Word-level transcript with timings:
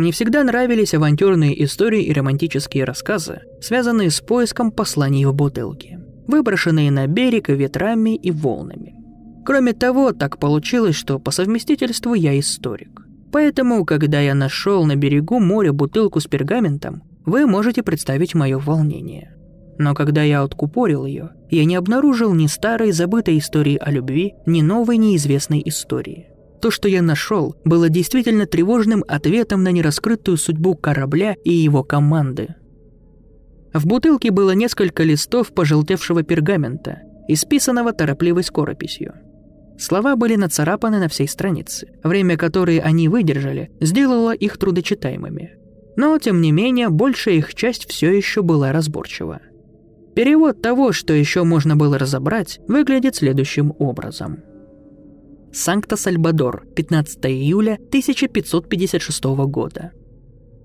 Мне 0.00 0.12
всегда 0.12 0.44
нравились 0.44 0.94
авантюрные 0.94 1.62
истории 1.62 2.02
и 2.04 2.12
романтические 2.14 2.84
рассказы, 2.84 3.40
связанные 3.60 4.10
с 4.10 4.22
поиском 4.22 4.72
посланий 4.72 5.26
в 5.26 5.34
бутылке, 5.34 6.00
выброшенные 6.26 6.90
на 6.90 7.06
берег 7.06 7.50
ветрами 7.50 8.16
и 8.16 8.30
волнами. 8.30 8.94
Кроме 9.44 9.74
того, 9.74 10.12
так 10.12 10.38
получилось, 10.38 10.96
что 10.96 11.18
по 11.18 11.30
совместительству 11.30 12.14
я 12.14 12.38
историк. 12.38 13.02
Поэтому, 13.30 13.84
когда 13.84 14.20
я 14.20 14.34
нашел 14.34 14.86
на 14.86 14.96
берегу 14.96 15.38
моря 15.38 15.74
бутылку 15.74 16.18
с 16.20 16.26
пергаментом, 16.26 17.02
вы 17.26 17.44
можете 17.44 17.82
представить 17.82 18.34
мое 18.34 18.58
волнение. 18.58 19.36
Но 19.76 19.92
когда 19.92 20.22
я 20.22 20.44
откупорил 20.44 21.04
ее, 21.04 21.32
я 21.50 21.66
не 21.66 21.76
обнаружил 21.76 22.32
ни 22.32 22.46
старой 22.46 22.92
забытой 22.92 23.36
истории 23.36 23.76
о 23.76 23.90
любви, 23.90 24.32
ни 24.46 24.62
новой 24.62 24.96
неизвестной 24.96 25.60
истории. 25.66 26.29
То, 26.60 26.70
что 26.70 26.88
я 26.88 27.00
нашел, 27.00 27.56
было 27.64 27.88
действительно 27.88 28.46
тревожным 28.46 29.02
ответом 29.08 29.62
на 29.62 29.72
нераскрытую 29.72 30.36
судьбу 30.36 30.74
корабля 30.74 31.34
и 31.44 31.52
его 31.52 31.82
команды. 31.82 32.54
В 33.72 33.86
бутылке 33.86 34.30
было 34.30 34.50
несколько 34.50 35.02
листов 35.02 35.54
пожелтевшего 35.54 36.22
пергамента, 36.22 37.00
исписанного 37.28 37.92
торопливой 37.92 38.42
скорописью. 38.42 39.14
Слова 39.78 40.16
были 40.16 40.36
нацарапаны 40.36 40.98
на 40.98 41.08
всей 41.08 41.26
странице. 41.26 41.88
Время, 42.02 42.36
которое 42.36 42.80
они 42.80 43.08
выдержали, 43.08 43.70
сделало 43.80 44.34
их 44.34 44.58
трудочитаемыми. 44.58 45.56
Но, 45.96 46.18
тем 46.18 46.42
не 46.42 46.52
менее, 46.52 46.90
большая 46.90 47.36
их 47.36 47.54
часть 47.54 47.88
все 47.88 48.10
еще 48.10 48.42
была 48.42 48.72
разборчива. 48.72 49.40
Перевод 50.14 50.60
того, 50.60 50.92
что 50.92 51.14
еще 51.14 51.44
можно 51.44 51.76
было 51.76 51.96
разобрать, 51.96 52.60
выглядит 52.68 53.16
следующим 53.16 53.72
образом. 53.78 54.42
Санкта-Сальвадор, 55.52 56.66
15 56.76 57.26
июля 57.26 57.74
1556 57.74 59.24
года. 59.46 59.92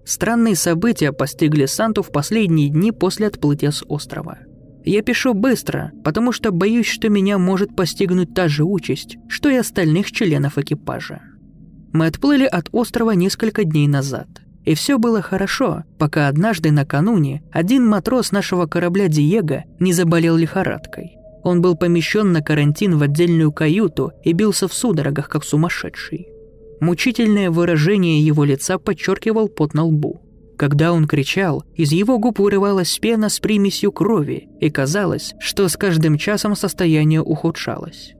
Странные 0.05 0.55
события 0.55 1.11
постигли 1.11 1.66
Санту 1.66 2.03
в 2.03 2.11
последние 2.11 2.69
дни 2.69 2.91
после 2.91 3.28
отплытия 3.28 3.72
с 3.72 3.83
острова. 3.88 4.38
Я 4.83 5.02
пишу 5.02 5.33
быстро, 5.33 5.91
потому 6.03 6.31
что 6.31 6.52
боюсь, 6.52 6.86
что 6.88 7.09
меня 7.09 7.38
может 7.38 7.75
постигнуть 7.75 8.33
та 8.36 8.47
же 8.47 8.63
участь, 8.63 9.17
что 9.28 9.50
и 9.50 9.56
остальных 9.56 10.11
членов 10.11 10.58
экипажа. 10.58 11.22
Мы 11.91 12.08
отплыли 12.08 12.45
от 12.45 12.69
острова 12.72 13.11
несколько 13.11 13.63
дней 13.63 13.88
назад– 13.88 14.28
и 14.66 14.73
все 14.73 14.97
было 14.97 15.22
хорошо, 15.22 15.83
пока 16.00 16.28
однажды 16.28 16.72
накануне 16.72 17.44
один 17.52 17.86
матрос 17.86 18.31
нашего 18.31 18.66
корабля 18.66 19.08
Диего 19.08 19.63
не 19.80 19.94
заболел 19.94 20.36
лихорадкой. 20.36 21.14
Он 21.45 21.61
был 21.61 21.77
помещен 21.77 22.31
на 22.31 22.41
карантин 22.41 22.97
в 22.97 23.03
отдельную 23.03 23.51
каюту 23.51 24.11
и 24.23 24.33
бился 24.33 24.67
в 24.67 24.73
судорогах, 24.73 25.29
как 25.29 25.45
сумасшедший. 25.45 26.27
Мучительное 26.81 27.51
выражение 27.51 28.19
его 28.19 28.43
лица 28.43 28.79
подчеркивал 28.79 29.47
пот 29.47 29.75
на 29.75 29.85
лбу. 29.85 30.21
Когда 30.57 30.91
он 30.91 31.07
кричал, 31.07 31.63
из 31.75 31.91
его 31.91 32.17
губ 32.17 32.39
вырывалась 32.39 32.97
пена 32.97 33.29
с 33.29 33.39
примесью 33.39 33.91
крови, 33.91 34.49
и 34.59 34.71
казалось, 34.71 35.35
что 35.39 35.69
с 35.69 35.77
каждым 35.77 36.17
часом 36.17 36.55
состояние 36.55 37.21
ухудшалось. 37.21 38.13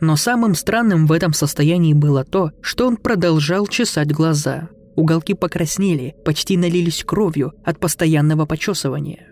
Но 0.00 0.16
самым 0.16 0.54
странным 0.54 1.06
в 1.06 1.12
этом 1.12 1.32
состоянии 1.32 1.94
было 1.94 2.24
то, 2.24 2.52
что 2.60 2.86
он 2.86 2.98
продолжал 2.98 3.66
чесать 3.66 4.12
глаза– 4.12 4.68
Уголки 4.96 5.32
покраснели, 5.32 6.14
почти 6.26 6.58
налились 6.58 7.04
кровью 7.04 7.54
от 7.64 7.78
постоянного 7.78 8.44
почесывания. 8.44 9.28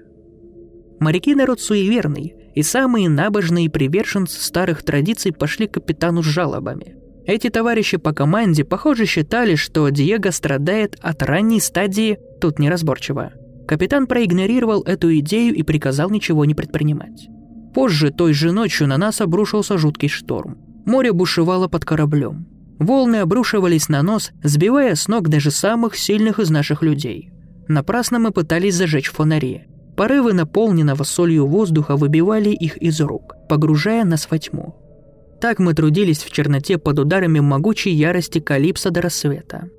Моряки 0.99 1.35
народ 1.35 1.61
суеверный, 1.61 2.35
и 2.59 2.63
самые 2.65 3.09
набожные 3.09 3.71
приверженцы 3.71 4.43
старых 4.43 4.83
традиций 4.83 5.31
пошли 5.31 5.69
капитану 5.69 6.25
с 6.25 6.27
жалобами. 6.27 6.97
Эти 7.25 7.51
товарищи 7.51 7.99
по 7.99 8.13
команде, 8.13 8.65
похоже, 8.65 9.07
считали, 9.07 9.55
что 9.55 9.89
Диего 9.91 10.33
страдает 10.33 10.97
от 11.01 11.23
ранней 11.23 11.61
стадии 11.61 12.19
«тут 12.41 12.59
неразборчиво». 12.59 13.31
Капитан 13.69 14.09
проигнорировал 14.09 14.83
эту 14.83 15.17
идею 15.19 15.55
и 15.55 15.63
приказал 15.63 16.11
ничего 16.11 16.45
не 16.47 16.57
предпринимать. 16.57 17.29
Позже, 17.75 18.11
той 18.11 18.33
же 18.33 18.51
ночью, 18.51 18.89
на 18.89 18.99
нас 18.99 19.21
обрушился 19.21 19.79
жуткий 19.79 20.09
шторм. 20.09 20.59
Море 20.85 21.13
бушевало 21.13 21.69
под 21.69 21.85
кораблем. 21.85 22.49
Волны 22.81 23.17
обрушивались 23.21 23.89
на 23.89 24.03
нос, 24.03 24.33
сбивая 24.43 24.97
с 24.97 25.07
ног 25.07 25.29
даже 25.29 25.53
самых 25.53 25.95
сильных 25.95 26.41
из 26.41 26.51
наших 26.51 26.83
людей. 26.83 27.31
Напрасно 27.69 28.19
мы 28.19 28.33
пытались 28.33 28.75
зажечь 28.75 29.13
фонари. 29.13 29.69
Порывы 29.99 30.33
наполненного 30.33 31.03
солью 31.03 31.49
воздуха 31.49 31.97
выбивали 31.97 32.51
их 32.51 32.77
из 32.77 33.01
рук, 33.01 33.35
погружая 33.49 34.05
нас 34.05 34.29
во 34.31 34.39
тьму. 34.39 34.77
Так 35.41 35.59
мы 35.59 35.75
трудились 35.75 36.23
в 36.23 36.31
черноте 36.31 36.79
под 36.79 37.01
ударами 37.01 37.41
могучей 37.41 37.93
ярости 37.93 38.39
Калипса 38.39 38.91
до 38.91 39.03
рассвета. 39.03 39.71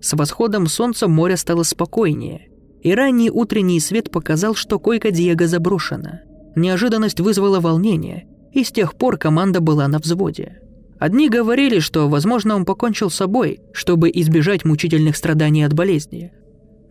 С 0.00 0.14
восходом 0.14 0.66
солнца 0.66 1.08
море 1.08 1.36
стало 1.36 1.62
спокойнее, 1.62 2.48
и 2.80 2.94
ранний 2.94 3.30
утренний 3.30 3.80
свет 3.80 4.10
показал, 4.10 4.54
что 4.54 4.78
койка 4.78 5.10
Диего 5.10 5.46
заброшена. 5.46 6.22
Неожиданность 6.56 7.20
вызвала 7.20 7.60
волнение, 7.60 8.26
и 8.54 8.64
с 8.64 8.72
тех 8.72 8.94
пор 8.94 9.18
команда 9.18 9.60
была 9.60 9.88
на 9.88 9.98
взводе– 9.98 10.58
Одни 11.02 11.28
говорили, 11.28 11.80
что, 11.80 12.08
возможно, 12.08 12.54
он 12.54 12.64
покончил 12.64 13.10
с 13.10 13.16
собой, 13.16 13.58
чтобы 13.72 14.08
избежать 14.08 14.64
мучительных 14.64 15.16
страданий 15.16 15.64
от 15.64 15.72
болезни. 15.72 16.30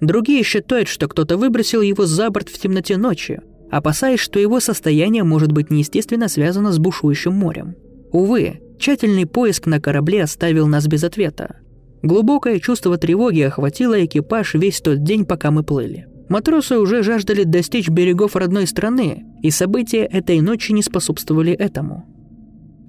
Другие 0.01 0.43
считают, 0.43 0.87
что 0.87 1.07
кто-то 1.07 1.37
выбросил 1.37 1.81
его 1.81 2.05
за 2.07 2.31
борт 2.31 2.49
в 2.49 2.59
темноте 2.59 2.97
ночи, 2.97 3.39
опасаясь, 3.69 4.19
что 4.19 4.39
его 4.39 4.59
состояние 4.59 5.23
может 5.23 5.51
быть 5.51 5.69
неестественно 5.69 6.27
связано 6.27 6.71
с 6.71 6.79
бушующим 6.79 7.33
морем. 7.33 7.75
Увы, 8.11 8.61
тщательный 8.79 9.27
поиск 9.27 9.67
на 9.67 9.79
корабле 9.79 10.23
оставил 10.23 10.67
нас 10.67 10.87
без 10.87 11.03
ответа. 11.03 11.57
Глубокое 12.01 12.59
чувство 12.59 12.97
тревоги 12.97 13.41
охватило 13.41 14.03
экипаж 14.03 14.55
весь 14.55 14.81
тот 14.81 15.03
день, 15.03 15.23
пока 15.23 15.51
мы 15.51 15.63
плыли. 15.63 16.07
Матросы 16.29 16.79
уже 16.79 17.03
жаждали 17.03 17.43
достичь 17.43 17.89
берегов 17.89 18.35
родной 18.35 18.65
страны, 18.65 19.25
и 19.43 19.51
события 19.51 20.05
этой 20.05 20.41
ночи 20.41 20.71
не 20.71 20.81
способствовали 20.81 21.53
этому. 21.53 22.05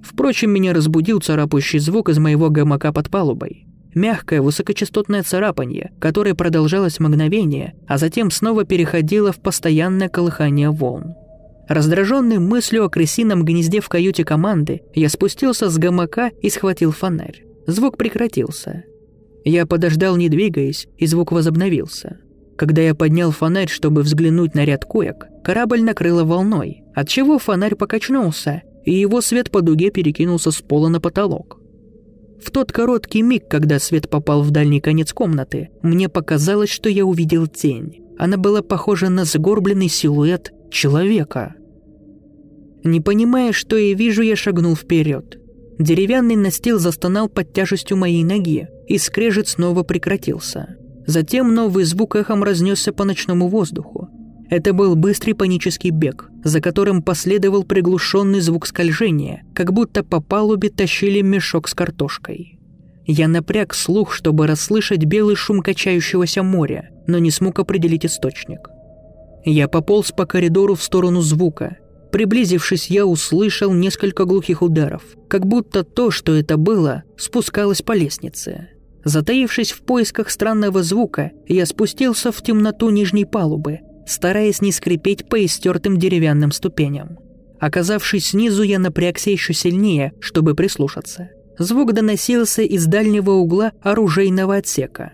Впрочем, 0.01 0.49
меня 0.49 0.73
разбудил 0.73 1.19
царапающий 1.19 1.79
звук 1.79 2.09
из 2.09 2.17
моего 2.17 2.49
гамака 2.49 2.91
под 2.91 3.11
палубой. 3.11 3.67
Мягкое 3.95 4.41
высокочастотное 4.41 5.23
царапанье, 5.23 5.91
которое 5.99 6.33
продолжалось 6.33 6.99
мгновение, 6.99 7.75
а 7.87 7.97
затем 7.97 8.31
снова 8.31 8.65
переходило 8.65 9.31
в 9.31 9.39
постоянное 9.39 10.09
колыхание 10.09 10.71
волн. 10.71 11.13
Раздраженный 11.69 12.39
мыслью 12.39 12.85
о 12.85 12.89
крысином 12.89 13.45
гнезде 13.45 13.79
в 13.79 13.89
каюте 13.89 14.25
команды, 14.25 14.81
я 14.93 15.09
спустился 15.09 15.69
с 15.69 15.77
гамака 15.77 16.31
и 16.41 16.49
схватил 16.49 16.91
фонарь. 16.91 17.43
Звук 17.67 17.97
прекратился. 17.97 18.83
Я 19.45 19.65
подождал, 19.65 20.17
не 20.17 20.27
двигаясь, 20.27 20.87
и 20.97 21.05
звук 21.05 21.31
возобновился. 21.31 22.17
Когда 22.57 22.81
я 22.81 22.95
поднял 22.95 23.31
фонарь, 23.31 23.69
чтобы 23.69 24.01
взглянуть 24.01 24.55
на 24.55 24.65
ряд 24.65 24.85
коек, 24.85 25.27
корабль 25.43 25.81
накрыло 25.81 26.23
волной, 26.23 26.83
отчего 26.93 27.39
фонарь 27.39 27.75
покачнулся, 27.75 28.63
и 28.85 28.93
его 28.93 29.21
свет 29.21 29.49
по 29.49 29.61
дуге 29.61 29.89
перекинулся 29.89 30.51
с 30.51 30.61
пола 30.61 30.89
на 30.89 30.99
потолок. 30.99 31.59
В 32.41 32.51
тот 32.51 32.71
короткий 32.71 33.21
миг, 33.21 33.47
когда 33.47 33.79
свет 33.79 34.09
попал 34.09 34.41
в 34.41 34.51
дальний 34.51 34.81
конец 34.81 35.13
комнаты, 35.13 35.69
мне 35.81 36.09
показалось, 36.09 36.69
что 36.69 36.89
я 36.89 37.05
увидел 37.05 37.47
тень. 37.47 38.01
Она 38.17 38.37
была 38.37 38.61
похожа 38.61 39.09
на 39.09 39.25
сгорбленный 39.25 39.89
силуэт 39.89 40.53
человека. 40.71 41.55
Не 42.83 43.01
понимая, 43.01 43.53
что 43.53 43.77
я 43.77 43.93
вижу, 43.93 44.21
я 44.21 44.35
шагнул 44.35 44.75
вперед. 44.75 45.39
Деревянный 45.79 46.35
настил 46.35 46.79
застонал 46.79 47.29
под 47.29 47.53
тяжестью 47.53 47.97
моей 47.97 48.23
ноги, 48.23 48.67
и 48.87 48.97
скрежет 48.97 49.47
снова 49.47 49.83
прекратился. 49.83 50.75
Затем 51.05 51.53
новый 51.53 51.83
звук 51.83 52.15
эхом 52.15 52.43
разнесся 52.43 52.93
по 52.93 53.03
ночному 53.03 53.47
воздуху, 53.47 54.02
это 54.53 54.71
был 54.71 54.95
быстрый 54.95 55.33
панический 55.33 55.89
бег, 55.89 56.29
за 56.43 56.61
которым 56.61 57.01
последовал 57.01 57.63
приглушенный 57.63 58.39
звук 58.39 58.67
скольжения, 58.67 59.41
как 59.55 59.73
будто 59.73 60.03
по 60.03 60.21
палубе 60.21 60.69
тащили 60.69 61.21
мешок 61.21 61.67
с 61.67 61.73
картошкой. 61.73 62.59
Я 63.07 63.27
напряг 63.27 63.73
слух, 63.73 64.13
чтобы 64.13 64.45
расслышать 64.45 65.05
белый 65.05 65.35
шум 65.35 65.61
качающегося 65.61 66.43
моря, 66.43 66.91
но 67.07 67.17
не 67.17 67.31
смог 67.31 67.57
определить 67.57 68.05
источник. 68.05 68.69
Я 69.43 69.67
пополз 69.67 70.11
по 70.11 70.27
коридору 70.27 70.75
в 70.75 70.83
сторону 70.83 71.21
звука. 71.21 71.77
Приблизившись, 72.11 72.91
я 72.91 73.07
услышал 73.07 73.73
несколько 73.73 74.25
глухих 74.25 74.61
ударов, 74.61 75.01
как 75.29 75.47
будто 75.47 75.83
то, 75.83 76.11
что 76.11 76.35
это 76.35 76.57
было, 76.57 77.01
спускалось 77.17 77.81
по 77.81 77.93
лестнице. 77.93 78.69
Затаившись 79.03 79.71
в 79.71 79.81
поисках 79.81 80.29
странного 80.29 80.83
звука, 80.83 81.31
я 81.47 81.65
спустился 81.65 82.31
в 82.31 82.39
темноту 82.43 82.91
нижней 82.91 83.25
палубы 83.25 83.79
стараясь 84.05 84.61
не 84.61 84.71
скрипеть 84.71 85.27
по 85.27 85.43
истертым 85.43 85.97
деревянным 85.97 86.51
ступеням. 86.51 87.17
Оказавшись 87.59 88.27
снизу, 88.27 88.63
я 88.63 88.79
напрягся 88.79 89.29
еще 89.29 89.53
сильнее, 89.53 90.13
чтобы 90.19 90.53
прислушаться. 90.53 91.29
Звук 91.57 91.93
доносился 91.93 92.61
из 92.61 92.85
дальнего 92.87 93.31
угла 93.31 93.71
оружейного 93.81 94.57
отсека. 94.57 95.13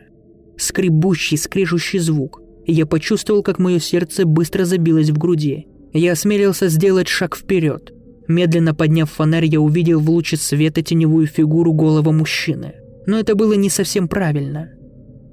Скребущий, 0.57 1.37
скрежущий 1.37 1.99
звук. 1.99 2.41
Я 2.65 2.85
почувствовал, 2.85 3.43
как 3.43 3.59
мое 3.59 3.79
сердце 3.79 4.25
быстро 4.25 4.65
забилось 4.65 5.09
в 5.09 5.17
груди. 5.17 5.67
Я 5.93 6.13
осмелился 6.13 6.69
сделать 6.69 7.07
шаг 7.07 7.35
вперед. 7.35 7.93
Медленно 8.27 8.75
подняв 8.75 9.09
фонарь, 9.11 9.45
я 9.45 9.59
увидел 9.59 9.99
в 9.99 10.09
луче 10.09 10.37
света 10.37 10.81
теневую 10.81 11.27
фигуру 11.27 11.73
голого 11.73 12.11
мужчины. 12.11 12.73
Но 13.05 13.19
это 13.19 13.35
было 13.35 13.53
не 13.53 13.69
совсем 13.69 14.07
правильно. 14.07 14.71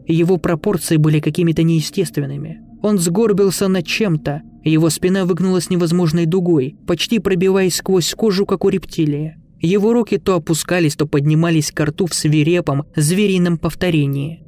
Его 0.06 0.38
пропорции 0.38 0.97
были 0.97 1.20
какими-то 1.20 1.62
неестественными. 1.62 2.61
Он 2.82 2.99
сгорбился 2.99 3.69
над 3.69 3.87
чем-то, 3.87 4.43
его 4.64 4.90
спина 4.90 5.25
выгнулась 5.25 5.70
невозможной 5.70 6.26
дугой, 6.26 6.76
почти 6.87 7.19
пробиваясь 7.20 7.76
сквозь 7.76 8.12
кожу, 8.14 8.46
как 8.46 8.64
у 8.64 8.69
рептилии. 8.69 9.37
Его 9.61 9.93
руки 9.93 10.19
то 10.19 10.34
опускались, 10.34 10.96
то 10.96 11.06
поднимались 11.06 11.70
к 11.73 11.84
рту 11.84 12.06
в 12.06 12.14
свирепом, 12.14 12.84
зверином 12.94 13.58
повторении. 13.58 14.43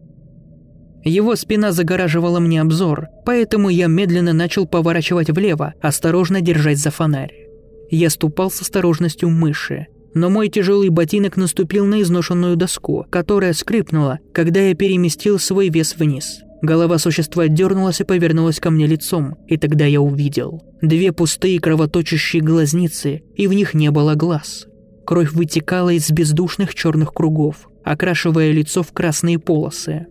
Его 1.04 1.36
спина 1.36 1.72
загораживала 1.72 2.40
мне 2.40 2.60
обзор, 2.60 3.06
поэтому 3.24 3.68
я 3.68 3.86
медленно 3.86 4.32
начал 4.32 4.66
поворачивать 4.66 5.30
влево, 5.30 5.74
осторожно 5.80 6.40
держась 6.40 6.80
за 6.80 6.90
фонарь. 6.90 7.32
Я 7.90 8.10
ступал 8.10 8.50
с 8.50 8.60
осторожностью 8.60 9.30
мыши, 9.30 9.86
но 10.14 10.28
мой 10.28 10.48
тяжелый 10.48 10.88
ботинок 10.88 11.36
наступил 11.36 11.86
на 11.86 12.02
изношенную 12.02 12.56
доску, 12.56 13.06
которая 13.08 13.52
скрипнула, 13.52 14.18
когда 14.34 14.60
я 14.60 14.74
переместил 14.74 15.38
свой 15.38 15.68
вес 15.68 15.96
вниз. 15.96 16.40
Голова 16.60 16.98
существа 16.98 17.48
дернулась 17.48 18.00
и 18.00 18.04
повернулась 18.04 18.58
ко 18.58 18.70
мне 18.70 18.86
лицом, 18.86 19.36
и 19.46 19.56
тогда 19.56 19.84
я 19.84 20.00
увидел. 20.00 20.62
Две 20.82 21.12
пустые 21.12 21.60
кровоточащие 21.60 22.42
глазницы, 22.42 23.22
и 23.36 23.46
в 23.46 23.52
них 23.52 23.74
не 23.74 23.90
было 23.90 24.14
глаз. 24.14 24.66
Кровь 25.06 25.32
вытекала 25.32 25.90
из 25.90 26.10
бездушных 26.10 26.74
черных 26.74 27.14
кругов, 27.14 27.68
окрашивая 27.84 28.50
лицо 28.50 28.82
в 28.82 28.92
красные 28.92 29.38
полосы. 29.38 30.06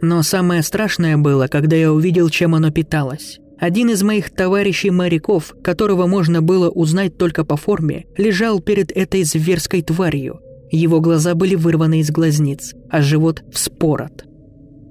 Но 0.00 0.22
самое 0.22 0.62
страшное 0.62 1.16
было, 1.16 1.48
когда 1.48 1.76
я 1.76 1.92
увидел, 1.92 2.28
чем 2.28 2.54
оно 2.54 2.70
питалось. 2.70 3.40
Один 3.58 3.90
из 3.90 4.04
моих 4.04 4.30
товарищей-моряков, 4.30 5.52
которого 5.64 6.06
можно 6.06 6.40
было 6.40 6.70
узнать 6.70 7.18
только 7.18 7.44
по 7.44 7.56
форме, 7.56 8.06
лежал 8.16 8.60
перед 8.60 8.92
этой 8.92 9.24
зверской 9.24 9.82
тварью. 9.82 10.40
Его 10.70 11.00
глаза 11.00 11.34
были 11.34 11.56
вырваны 11.56 12.00
из 12.00 12.10
глазниц, 12.10 12.74
а 12.88 13.02
живот 13.02 13.42
вспорот. 13.52 14.24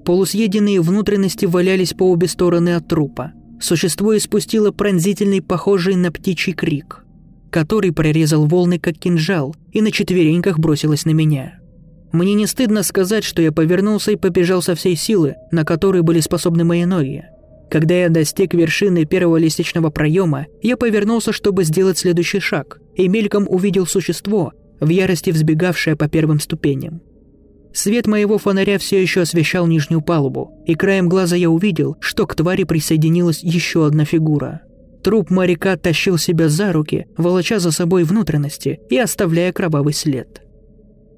Полусъеденные 0.08 0.80
внутренности 0.80 1.44
валялись 1.44 1.92
по 1.92 2.10
обе 2.10 2.28
стороны 2.28 2.76
от 2.76 2.88
трупа. 2.88 3.32
Существо 3.60 4.16
испустило 4.16 4.70
пронзительный, 4.70 5.42
похожий 5.42 5.96
на 5.96 6.10
птичий 6.10 6.54
крик, 6.54 7.04
который 7.50 7.92
прорезал 7.92 8.46
волны, 8.46 8.78
как 8.78 8.96
кинжал, 8.96 9.54
и 9.70 9.82
на 9.82 9.92
четвереньках 9.92 10.58
бросилось 10.58 11.04
на 11.04 11.10
меня. 11.10 11.58
Мне 12.10 12.32
не 12.32 12.46
стыдно 12.46 12.84
сказать, 12.84 13.22
что 13.22 13.42
я 13.42 13.52
повернулся 13.52 14.12
и 14.12 14.16
побежал 14.16 14.62
со 14.62 14.74
всей 14.74 14.96
силы, 14.96 15.34
на 15.50 15.66
которые 15.66 16.00
были 16.00 16.20
способны 16.20 16.64
мои 16.64 16.86
ноги. 16.86 17.26
Когда 17.70 17.94
я 17.94 18.08
достиг 18.08 18.54
вершины 18.54 19.04
первого 19.04 19.36
лестничного 19.36 19.90
проема, 19.90 20.46
я 20.62 20.78
повернулся, 20.78 21.34
чтобы 21.34 21.64
сделать 21.64 21.98
следующий 21.98 22.40
шаг, 22.40 22.80
и 22.96 23.08
мельком 23.08 23.46
увидел 23.46 23.86
существо, 23.86 24.54
в 24.80 24.88
ярости 24.88 25.28
взбегавшее 25.28 25.96
по 25.96 26.08
первым 26.08 26.40
ступеням. 26.40 27.02
Свет 27.72 28.06
моего 28.06 28.38
фонаря 28.38 28.78
все 28.78 29.00
еще 29.00 29.22
освещал 29.22 29.66
нижнюю 29.66 30.00
палубу, 30.00 30.62
и 30.66 30.74
краем 30.74 31.08
глаза 31.08 31.36
я 31.36 31.50
увидел, 31.50 31.96
что 32.00 32.26
к 32.26 32.34
твари 32.34 32.64
присоединилась 32.64 33.42
еще 33.42 33.86
одна 33.86 34.04
фигура. 34.04 34.62
Труп 35.02 35.30
моряка 35.30 35.76
тащил 35.76 36.18
себя 36.18 36.48
за 36.48 36.72
руки, 36.72 37.06
волоча 37.16 37.58
за 37.58 37.70
собой 37.70 38.04
внутренности 38.04 38.80
и 38.90 38.98
оставляя 38.98 39.52
кровавый 39.52 39.92
след. 39.92 40.42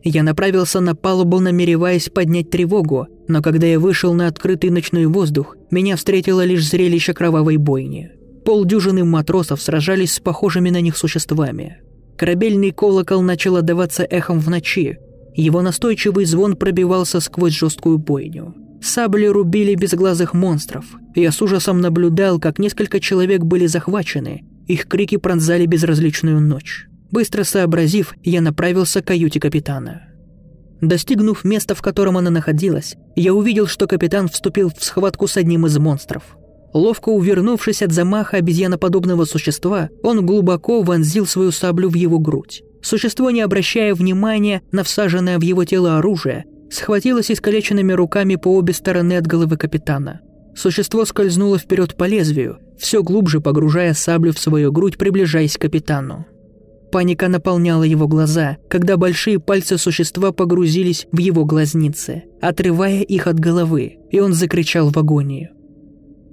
Я 0.03 0.23
направился 0.23 0.81
на 0.81 0.95
палубу, 0.95 1.41
намереваясь 1.41 2.09
поднять 2.09 2.51
тревогу, 2.51 3.07
но 3.29 3.43
когда 3.43 3.67
я 3.67 3.79
вышел 3.79 4.15
на 4.15 4.29
открытый 4.29 4.71
ночной 4.71 5.07
воздух, 5.07 5.57
меня 5.71 5.97
встретило 5.97 6.45
лишь 6.45 6.69
зрелище 6.69 7.13
кровавой 7.13 7.59
бойни. 7.59 8.11
Полдюжины 8.45 9.05
матросов 9.05 9.61
сражались 9.61 10.15
с 10.15 10.21
похожими 10.21 10.71
на 10.71 10.81
них 10.81 10.97
существами. 10.97 11.79
Корабельный 12.17 12.71
колокол 12.71 13.23
начал 13.23 13.57
отдаваться 13.57 14.03
эхом 14.03 14.41
в 14.41 14.49
ночи, 14.49 14.99
его 15.35 15.63
настойчивый 15.63 16.25
звон 16.25 16.57
пробивался 16.57 17.21
сквозь 17.21 17.53
жесткую 17.53 17.99
бойню. 17.99 18.55
Сабли 18.83 19.27
рубили 19.27 19.75
безглазых 19.75 20.33
монстров. 20.35 20.85
Я 21.15 21.33
с 21.33 21.43
ужасом 21.43 21.81
наблюдал, 21.81 22.39
как 22.39 22.59
несколько 22.59 22.99
человек 22.99 23.43
были 23.43 23.67
захвачены. 23.67 24.45
Их 24.67 24.87
крики 24.87 25.17
пронзали 25.17 25.67
безразличную 25.67 26.41
ночь. 26.41 26.87
Быстро 27.11 27.45
сообразив, 27.45 28.15
я 28.23 28.41
направился 28.41 29.03
к 29.03 29.07
каюте 29.07 29.41
капитана. 29.41 30.03
Достигнув 30.81 31.45
места, 31.45 31.75
в 31.75 31.83
котором 31.83 32.17
она 32.17 32.31
находилась, 32.31 32.97
я 33.17 33.35
увидел, 33.35 33.67
что 33.67 33.87
капитан 33.87 34.29
вступил 34.29 34.71
в 34.71 34.83
схватку 34.83 35.27
с 35.27 35.37
одним 35.37 35.67
из 35.67 35.77
монстров. 35.77 36.23
Ловко 36.73 37.11
увернувшись 37.11 37.83
от 37.83 37.93
замаха 37.93 38.39
обезьяноподобного 38.39 39.25
существа, 39.25 39.91
он 40.03 40.25
глубоко 40.25 40.83
вонзил 40.83 41.27
свою 41.27 41.51
саблю 41.51 41.91
в 41.91 41.95
его 41.95 42.19
грудь. 42.19 42.63
Существо, 42.83 43.31
не 43.31 43.41
обращая 43.41 43.95
внимания 43.95 44.63
на 44.73 44.85
всаженное 44.85 45.39
в 45.39 45.43
его 45.43 45.65
тело 45.65 45.99
оружие, 45.99 46.47
схватилось 46.71 47.31
искалеченными 47.31 47.93
руками 47.93 48.37
по 48.37 48.57
обе 48.57 48.73
стороны 48.73 49.17
от 49.17 49.27
головы 49.27 49.57
капитана. 49.57 50.21
Существо 50.55 51.05
скользнуло 51.05 51.59
вперед 51.59 51.97
по 51.97 52.05
лезвию, 52.05 52.59
все 52.79 53.03
глубже 53.03 53.41
погружая 53.41 53.95
саблю 53.95 54.33
в 54.33 54.39
свою 54.39 54.73
грудь, 54.73 54.99
приближаясь 54.99 55.57
к 55.57 55.61
капитану. 55.61 56.27
Паника 56.91 57.29
наполняла 57.29 57.85
его 57.85 58.09
глаза, 58.09 58.57
когда 58.69 58.97
большие 58.97 59.39
пальцы 59.39 59.79
существа 59.79 60.33
погрузились 60.33 61.07
в 61.13 61.19
его 61.19 61.45
глазницы, 61.45 62.25
отрывая 62.41 63.03
их 63.03 63.29
от 63.29 63.39
головы, 63.39 63.99
и 64.11 64.19
он 64.19 64.33
закричал 64.33 64.91
в 64.91 64.99
агонии. 64.99 65.51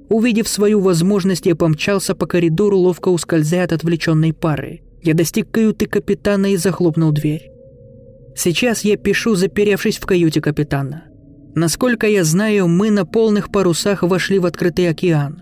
Увидев 0.09 0.47
свою 0.47 0.79
возможность, 0.79 1.45
я 1.45 1.55
помчался 1.55 2.15
по 2.15 2.25
коридору, 2.25 2.77
ловко 2.77 3.09
ускользая 3.09 3.65
от 3.65 3.73
отвлеченной 3.73 4.33
пары. 4.33 4.81
Я 5.01 5.13
достиг 5.13 5.51
каюты 5.51 5.85
капитана 5.85 6.51
и 6.53 6.57
захлопнул 6.57 7.11
дверь. 7.11 7.51
Сейчас 8.35 8.83
я 8.83 8.97
пишу, 8.97 9.35
заперевшись 9.35 9.97
в 9.97 10.05
каюте 10.05 10.41
капитана. 10.41 11.05
Насколько 11.55 12.07
я 12.07 12.23
знаю, 12.23 12.67
мы 12.67 12.91
на 12.91 13.05
полных 13.05 13.51
парусах 13.51 14.03
вошли 14.03 14.37
в 14.37 14.45
открытый 14.45 14.89
океан. 14.89 15.41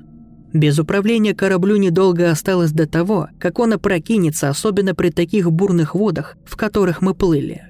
Без 0.53 0.79
управления 0.79 1.35
кораблю 1.35 1.75
недолго 1.75 2.31
осталось 2.31 2.71
до 2.71 2.87
того, 2.87 3.27
как 3.39 3.59
он 3.59 3.73
опрокинется, 3.73 4.47
особенно 4.47 4.95
при 4.95 5.09
таких 5.09 5.51
бурных 5.51 5.93
водах, 5.93 6.37
в 6.45 6.55
которых 6.55 7.01
мы 7.01 7.13
плыли. 7.13 7.61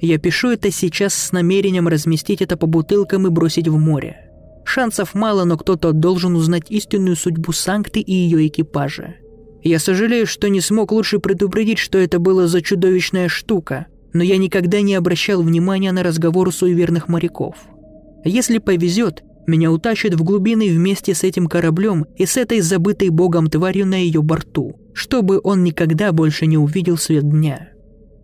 Я 0.00 0.18
пишу 0.18 0.48
это 0.48 0.72
сейчас 0.72 1.14
с 1.14 1.30
намерением 1.30 1.86
разместить 1.86 2.42
это 2.42 2.56
по 2.56 2.66
бутылкам 2.66 3.28
и 3.28 3.30
бросить 3.30 3.68
в 3.68 3.78
море. 3.78 4.28
Шансов 4.64 5.14
мало, 5.14 5.44
но 5.44 5.56
кто-то 5.56 5.92
должен 5.92 6.34
узнать 6.34 6.70
истинную 6.70 7.14
судьбу 7.14 7.52
Санкты 7.52 8.00
и 8.00 8.12
ее 8.12 8.48
экипажа. 8.48 9.14
Я 9.62 9.78
сожалею, 9.78 10.26
что 10.26 10.48
не 10.48 10.60
смог 10.60 10.92
лучше 10.92 11.18
предупредить, 11.18 11.78
что 11.78 11.98
это 11.98 12.18
было 12.18 12.46
за 12.46 12.62
чудовищная 12.62 13.28
штука, 13.28 13.86
но 14.12 14.22
я 14.22 14.38
никогда 14.38 14.80
не 14.80 14.94
обращал 14.94 15.42
внимания 15.42 15.92
на 15.92 16.02
разговоры 16.02 16.50
суеверных 16.50 17.08
моряков. 17.08 17.56
Если 18.24 18.58
повезет, 18.58 19.22
меня 19.46 19.70
утащат 19.70 20.14
в 20.14 20.22
глубины 20.22 20.70
вместе 20.70 21.14
с 21.14 21.24
этим 21.24 21.46
кораблем 21.46 22.06
и 22.16 22.26
с 22.26 22.36
этой 22.36 22.60
забытой 22.60 23.10
богом 23.10 23.48
тварью 23.48 23.86
на 23.86 23.96
ее 23.96 24.22
борту, 24.22 24.76
чтобы 24.94 25.40
он 25.42 25.64
никогда 25.64 26.12
больше 26.12 26.46
не 26.46 26.56
увидел 26.56 26.96
свет 26.96 27.28
дня. 27.28 27.68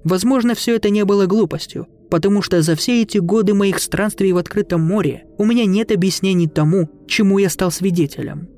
Возможно, 0.04 0.54
все 0.54 0.76
это 0.76 0.88
не 0.88 1.04
было 1.04 1.26
глупостью, 1.26 1.88
потому 2.10 2.42
что 2.42 2.62
за 2.62 2.76
все 2.76 3.02
эти 3.02 3.18
годы 3.18 3.54
моих 3.54 3.80
странствий 3.80 4.32
в 4.32 4.38
открытом 4.38 4.82
море 4.82 5.24
у 5.36 5.44
меня 5.44 5.64
нет 5.66 5.90
объяснений 5.90 6.46
тому, 6.46 6.88
чему 7.08 7.38
я 7.38 7.50
стал 7.50 7.70
свидетелем. 7.70 8.48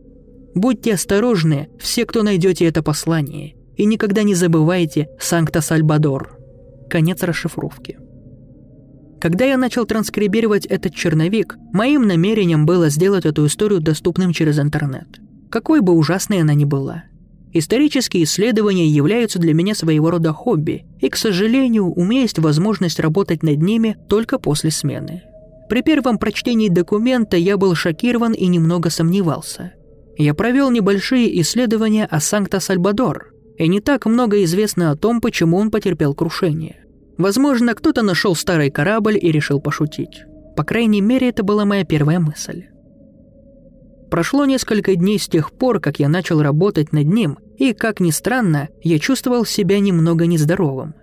Будьте 0.55 0.95
осторожны, 0.95 1.69
все, 1.79 2.05
кто 2.05 2.23
найдете 2.23 2.65
это 2.65 2.83
послание, 2.83 3.55
и 3.77 3.85
никогда 3.85 4.23
не 4.23 4.35
забывайте 4.35 5.09
Санкта-Сальбадор. 5.21 6.37
Конец 6.89 7.23
расшифровки. 7.23 7.99
Когда 9.21 9.45
я 9.45 9.57
начал 9.57 9.85
транскрибировать 9.85 10.65
этот 10.67 10.95
черновик, 10.95 11.57
моим 11.73 12.07
намерением 12.07 12.67
было 12.67 12.89
сделать 12.89 13.27
эту 13.27 13.47
историю 13.47 13.81
доступным 13.81 14.33
через 14.33 14.59
интернет. 14.59 15.21
Какой 15.51 15.81
бы 15.81 15.93
ужасной 15.93 16.41
она 16.41 16.55
ни 16.55 16.65
была. 16.65 17.05
Исторические 17.53 18.25
исследования 18.25 18.87
являются 18.87 19.39
для 19.39 19.55
меня 19.55 19.75
своего 19.75 20.11
рода 20.11 20.33
хобби, 20.33 20.85
и, 21.01 21.09
к 21.09 21.17
сожалению, 21.17 21.93
у 21.93 22.05
меня 22.05 22.23
есть 22.23 22.39
возможность 22.39 23.01
работать 23.01 23.43
над 23.43 23.61
ними 23.61 23.97
только 24.09 24.39
после 24.39 24.71
смены. 24.71 25.23
При 25.69 25.83
первом 25.83 26.19
прочтении 26.19 26.69
документа 26.69 27.37
я 27.37 27.57
был 27.57 27.75
шокирован 27.75 28.33
и 28.33 28.47
немного 28.47 28.91
сомневался– 28.91 29.73
я 30.19 30.35
провел 30.35 30.71
небольшие 30.71 31.41
исследования 31.41 32.05
о 32.05 32.19
Санкта-Сальбадор, 32.19 33.33
и 33.57 33.69
не 33.69 33.81
так 33.81 34.05
много 34.05 34.43
известно 34.43 34.91
о 34.91 34.97
том, 34.97 35.21
почему 35.21 35.57
он 35.57 35.71
потерпел 35.71 36.13
крушение. 36.13 36.85
Возможно, 37.17 37.75
кто-то 37.75 38.03
нашел 38.03 38.35
старый 38.35 38.71
корабль 38.71 39.17
и 39.21 39.31
решил 39.31 39.61
пошутить. 39.61 40.25
По 40.57 40.65
крайней 40.65 41.01
мере, 41.01 41.29
это 41.29 41.45
была 41.45 41.65
моя 41.65 41.85
первая 41.85 42.19
мысль. 42.19 42.65
Прошло 44.11 44.45
несколько 44.45 44.97
дней 44.97 45.21
с 45.21 45.29
тех 45.29 45.53
пор, 45.53 45.81
как 45.81 46.01
я 46.01 46.09
начал 46.09 46.43
работать 46.43 46.93
над 46.93 47.07
ним, 47.07 47.39
и, 47.57 47.73
как 47.73 48.01
ни 48.01 48.11
странно, 48.11 48.69
я 48.83 48.99
чувствовал 48.99 49.45
себя 49.45 49.79
немного 49.79 50.27
нездоровым. 50.27 50.95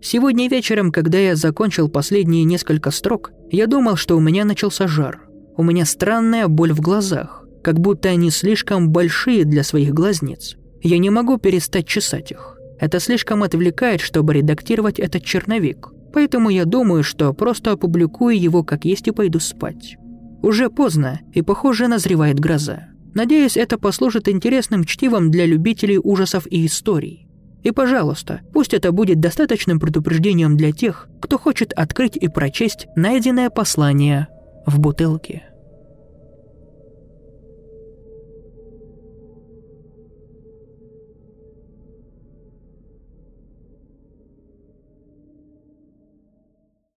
Сегодня 0.00 0.48
вечером, 0.48 0.90
когда 0.90 1.18
я 1.18 1.36
закончил 1.36 1.88
последние 1.88 2.42
несколько 2.42 2.90
строк, 2.90 3.30
я 3.50 3.68
думал, 3.68 3.94
что 3.94 4.16
у 4.16 4.20
меня 4.20 4.44
начался 4.44 4.88
жар. 4.88 5.20
У 5.56 5.62
меня 5.62 5.84
странная 5.84 6.48
боль 6.48 6.72
в 6.72 6.80
глазах 6.80 7.43
как 7.64 7.80
будто 7.80 8.10
они 8.10 8.30
слишком 8.30 8.90
большие 8.90 9.44
для 9.44 9.64
своих 9.64 9.94
глазниц. 9.94 10.56
Я 10.82 10.98
не 10.98 11.08
могу 11.08 11.38
перестать 11.38 11.88
чесать 11.88 12.30
их. 12.30 12.58
Это 12.78 13.00
слишком 13.00 13.42
отвлекает, 13.42 14.02
чтобы 14.02 14.34
редактировать 14.34 15.00
этот 15.00 15.24
черновик. 15.24 15.88
Поэтому 16.12 16.50
я 16.50 16.66
думаю, 16.66 17.02
что 17.02 17.32
просто 17.32 17.72
опубликую 17.72 18.38
его 18.38 18.62
как 18.62 18.84
есть 18.84 19.08
и 19.08 19.12
пойду 19.12 19.40
спать. 19.40 19.96
Уже 20.42 20.68
поздно, 20.68 21.20
и, 21.32 21.40
похоже, 21.40 21.88
назревает 21.88 22.38
гроза. 22.38 22.88
Надеюсь, 23.14 23.56
это 23.56 23.78
послужит 23.78 24.28
интересным 24.28 24.84
чтивом 24.84 25.30
для 25.30 25.46
любителей 25.46 25.98
ужасов 25.98 26.46
и 26.50 26.66
историй. 26.66 27.26
И, 27.62 27.70
пожалуйста, 27.70 28.42
пусть 28.52 28.74
это 28.74 28.92
будет 28.92 29.20
достаточным 29.20 29.80
предупреждением 29.80 30.58
для 30.58 30.72
тех, 30.72 31.08
кто 31.22 31.38
хочет 31.38 31.72
открыть 31.72 32.16
и 32.16 32.28
прочесть 32.28 32.88
найденное 32.94 33.48
послание 33.48 34.28
в 34.66 34.78
бутылке. 34.78 35.44